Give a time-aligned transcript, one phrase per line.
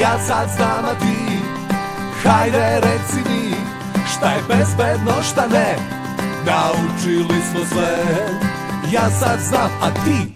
[0.00, 1.38] Ja sad znam, a ti
[2.22, 3.54] Hajde reci mi
[4.12, 5.76] Šta je bezbedno, šta ne
[6.46, 7.96] Naučili smo sve
[8.92, 10.32] Ja sad znam, a ti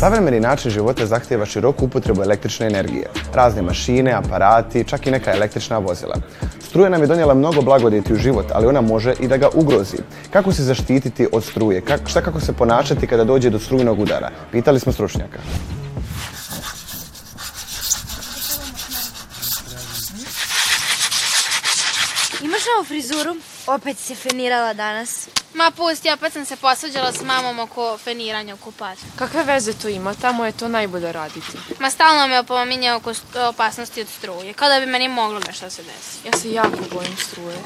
[0.00, 3.06] Savremeni način života zahtjeva široku upotrebu električne energije.
[3.34, 6.16] Razne mašine, aparati, čak i neka električna vozila.
[6.60, 9.96] Struja nam je donijela mnogo blagodeti u život, ali ona može i da ga ugrozi.
[10.30, 11.80] Kako se zaštititi od struje?
[11.80, 14.30] Kak, šta kako se ponašati kada dođe do strujnog udara?
[14.52, 15.38] Pitali smo stručnjaka.
[22.84, 23.36] Novu frizuru?
[23.66, 25.28] Opet si fenirala danas.
[25.54, 29.00] Ma pusti, opet sam se posvađala s mamom oko feniranja u kupatu.
[29.16, 30.14] Kakve veze to ima?
[30.14, 31.58] Tamo je to najbolje raditi.
[31.78, 34.52] Ma stalno me opominje oko st- opasnosti od struje.
[34.52, 36.26] Kao da bi meni moglo nešto se desi.
[36.26, 37.56] Ja se jako bojim struje.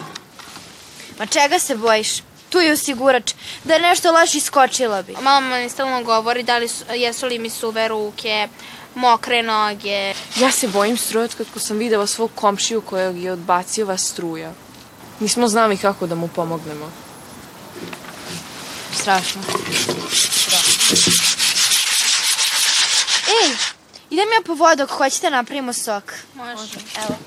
[1.19, 2.09] Ma čega se bojiš?
[2.51, 3.35] Tu je osigurač.
[3.65, 5.17] Da je nešto loše iskočila bi.
[5.21, 8.49] Mama mi stalno govori da li su, jesu li mi suve ruke,
[8.95, 10.15] mokre noge.
[10.37, 14.53] Ja se bojim struje od kako sam videla svog komšiju kojeg je odbaciva struja.
[15.21, 16.93] Nismo znali kako da mu pomognemo.
[19.01, 19.43] Strašno.
[23.29, 23.57] Ej,
[24.11, 26.15] idem ja po vodu ako hoćete napravimo sok.
[26.35, 26.79] Može.
[26.97, 27.19] Evo.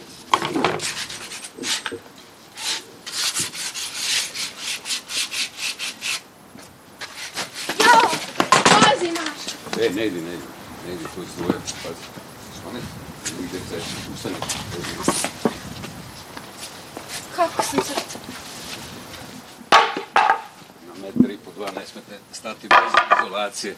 [8.63, 9.41] Pazi naš!
[9.81, 10.43] E, ne idi, ne idi.
[10.87, 11.53] Ne idi, tu je struje.
[11.83, 11.95] Pazi.
[12.61, 12.79] Svane.
[13.39, 13.81] Ide se.
[14.13, 14.35] Ustani.
[17.41, 17.93] Kako sam se...
[20.87, 22.77] Na metar i po dva ne smete stati bez
[23.19, 23.75] izolacije.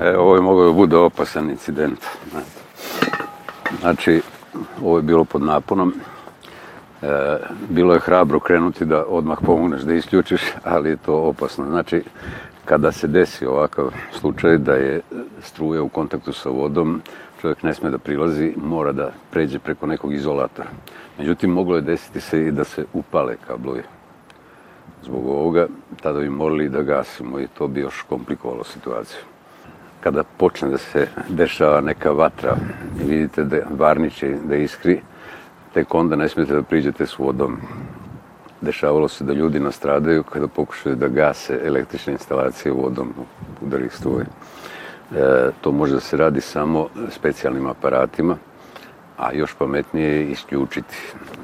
[0.00, 1.98] E, ovo je mogao da bude opasan incident.
[3.80, 4.22] Znači,
[4.82, 5.94] ovo je bilo pod naponom.
[7.02, 11.66] E, bilo je hrabro krenuti da odmah pomogneš da isključiš, ali je to opasno.
[11.66, 12.02] Znači,
[12.64, 15.00] kada se desi ovakav slučaj da je
[15.42, 17.02] struja u kontaktu sa vodom,
[17.40, 20.68] čovjek ne sme da prilazi, mora da pređe preko nekog izolatora.
[21.18, 23.82] Međutim, moglo je desiti se i da se upale kablovi.
[25.02, 25.66] Zbog ovoga,
[26.02, 29.20] tada bi morali da gasimo i to bi još komplikovalo situaciju.
[30.00, 32.56] Kada počne da se dešava neka vatra
[33.00, 35.00] i vidite da varniće da iskri,
[35.74, 37.56] tek onda ne smijete da priđete s vodom.
[38.60, 43.12] Dešavalo se da ljudi nastradaju kada pokušaju da gase električne instalacije vodom
[43.60, 44.26] udarih struje.
[45.16, 48.36] E, to može da se radi samo specijalnim aparatima,
[49.16, 50.96] a još pametnije je isključiti,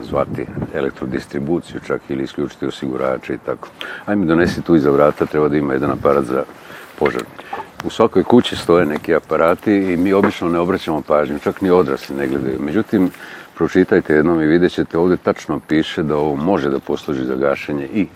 [0.03, 3.69] zvati elektrodistribuciju čak ili isključiti osigurače i tako.
[4.07, 6.45] Ajme donesi tu iza vrata, treba da ima jedan aparat za
[6.99, 7.23] požar.
[7.85, 12.17] U svakoj kući stoje neki aparati i mi obično ne obraćamo pažnju, čak ni odrasli
[12.17, 12.59] ne gledaju.
[12.61, 13.11] Međutim,
[13.55, 17.89] pročitajte jednom i vidjet ćete, ovdje tačno piše da ovo može da posluži za gašenje
[17.95, 18.07] i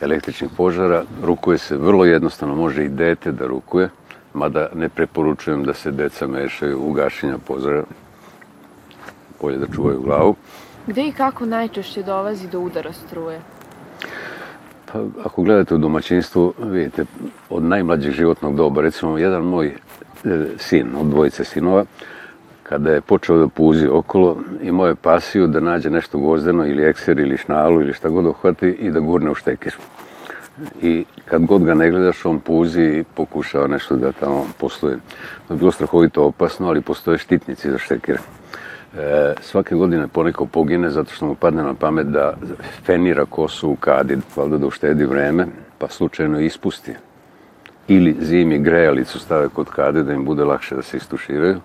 [0.00, 1.04] električnih požara.
[1.22, 3.88] Rukuje se vrlo jednostavno, može i dete da rukuje,
[4.34, 7.82] mada ne preporučujem da se deca mešaju u gašenja požara.
[9.40, 10.34] Bolje da čuvaju glavu.
[10.86, 13.40] Gde i kako najčešće dolazi do udara struje?
[14.92, 17.04] Pa, ako gledate u domaćinstvu, vidite,
[17.50, 21.84] od najmlađeg životnog doba, recimo, jedan moj e, sin, od dvojice sinova,
[22.62, 27.18] kada je počeo da puzi okolo, imao je pasiju da nađe nešto gozdeno ili ekser
[27.18, 29.76] ili šnalu ili šta god uhvati i da gurne u štekir.
[30.82, 34.96] I kad god ga ne gledaš, on puzi i pokušava nešto da tamo posluje.
[35.48, 38.18] To je bilo strahovito opasno, ali postoje štitnici za štekir.
[38.96, 42.34] E, svake godine poneko pogine zato što mu padne na pamet da
[42.86, 45.46] fenira kosu u kadi, valjda da uštedi vreme,
[45.78, 46.94] pa slučajno ispusti.
[47.88, 51.60] Ili zimi grejalicu stave kod kade da im bude lakše da se istuširaju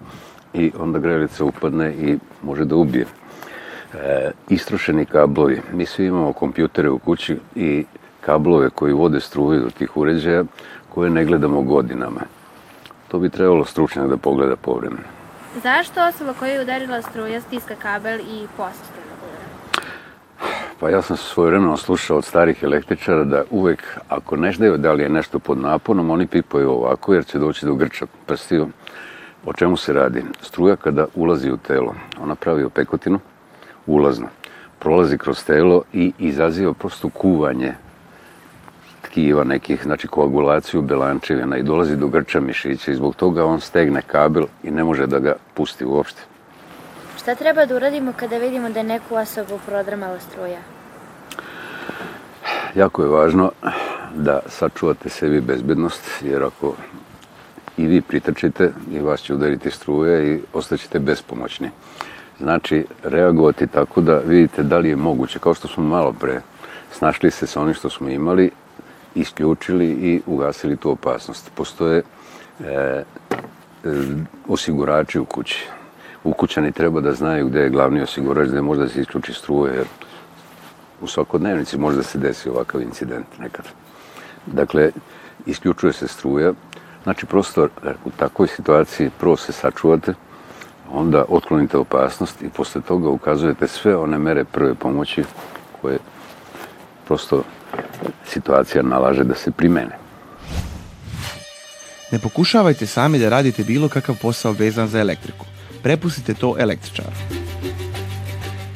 [0.54, 3.06] i onda grejalica upadne i može da ubije.
[3.94, 5.62] E, istrošeni kablovi.
[5.74, 7.86] Mi svi imamo kompjutere u kući i
[8.26, 10.44] kablove koji vode struju do tih uređaja
[10.90, 12.22] koje ne gledamo godinama.
[13.08, 15.08] To bi trebalo stručnjak da pogleda povremeno.
[15.64, 19.90] Zašto osoba koja je udarila struja stiska kabel i posle udara?
[20.80, 24.94] Pa ja sam svoje vremeno slušao od starih električara da uvek, ako ne znaju da
[24.94, 28.68] li je nešto pod naponom, oni pipaju ovako jer će doći do grča prstiju.
[29.46, 30.24] O čemu se radi?
[30.42, 33.20] Struja kada ulazi u telo, ona pravi opekotinu,
[33.86, 34.28] ulazno,
[34.80, 37.74] prolazi kroz telo i izaziva prosto kuvanje
[39.16, 44.02] tkiva nekih, znači koagulaciju belančevina i dolazi do grča mišića i zbog toga on stegne
[44.02, 46.22] kabel i ne može da ga pusti uopšte.
[47.18, 50.60] Šta treba da uradimo kada vidimo da je neku osobu prodrmala struja?
[52.76, 53.52] Jako je važno
[54.16, 56.74] da sačuvate sebi bezbednost, jer ako
[57.78, 61.70] i vi pritrčite i vas će udariti struje i ostaćete bespomoćni.
[62.40, 66.42] Znači, reagovati tako da vidite da li je moguće, kao što smo malo pre
[66.92, 68.52] snašli se sa onim što smo imali
[69.16, 71.52] isključili i ugasili tu opasnost.
[71.56, 72.04] Postoje
[72.60, 73.04] e, e,
[74.48, 75.68] osigurači u kući.
[76.24, 79.86] Ukućani treba da znaju gde je glavni osigurač, gde može da se isključi struje, jer
[81.02, 83.66] u svakodnevnici može da se desi ovakav incident nekad.
[84.46, 84.92] Dakle,
[85.46, 86.54] isključuje se struja,
[87.04, 87.68] znači prosto e,
[88.06, 90.14] u takvoj situaciji prvo se sačuvate,
[90.92, 95.24] onda otklonite opasnost i posle toga ukazujete sve one mere prve pomoći
[95.82, 96.00] koje
[97.08, 97.44] prosto
[98.28, 99.98] situacija nalaže da se primene.
[102.12, 105.46] Ne pokušavajte sami da radite bilo kakav posao vezan za elektriku.
[105.84, 107.16] Prepustite to električaru.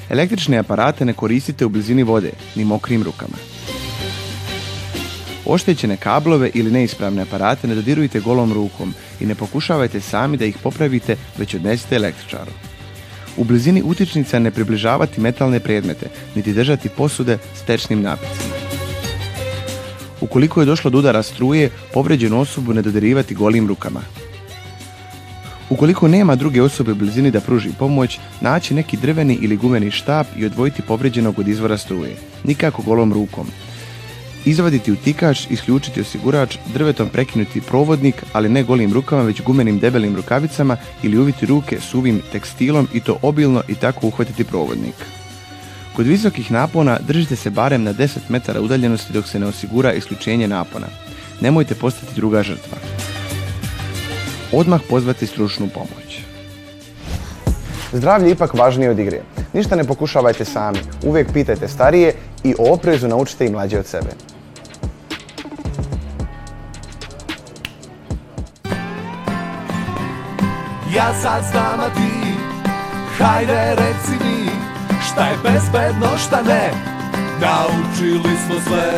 [0.10, 3.38] Električne aparate ne koristite u blizini vode, ni mokrim rukama.
[5.46, 10.58] Oštećene kablove ili neispravne aparate ne dodirujte golom rukom i ne pokušavajte sami da ih
[10.64, 12.52] popravite, već odnesite električaru.
[13.38, 18.59] U blizini utičnica ne približavati metalne predmete, niti držati posude s tečnim napicima.
[20.22, 24.02] Ukoliko je došlo do udara struje, povređenu osobu ne dodirivati golim rukama.
[25.70, 30.28] Ukoliko nema druge osobe u blizini da pruži pomoć, naći neki drveni ili gumeni štap
[30.38, 32.16] i odvojiti povređenog od izvora struje.
[32.44, 33.48] Nikako golom rukom.
[34.46, 40.78] Izvaditi utikač, isključiti osigurač, drvetom prekinuti provodnik, ali ne golim rukama, već gumenim debelim rukavicama
[41.04, 45.19] ili uviti ruke suvim tekstilom i to obilno i tako uhvatiti provodnik.
[45.96, 50.48] Kod visokih napona držite se barem na 10 metara udaljenosti dok se ne osigura isključenje
[50.48, 50.88] napona.
[51.42, 52.78] Nemojte postati druga žrtva.
[54.52, 56.22] Odmah pozvati stručnu pomoć.
[57.94, 59.22] Zdravlje je ipak važnije od igre.
[59.54, 62.14] Ništa ne pokušavajte sami, uvijek pitajte starije
[62.44, 64.10] i o oprezu naučite i mlađe od sebe.
[70.96, 72.10] Ja sad znam, a ti
[73.20, 74.39] Hajde reci mi
[75.20, 76.72] Šta je bezbedno, šta ne
[77.42, 78.92] Naučili smo sve.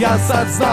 [0.00, 0.68] Ja sad znam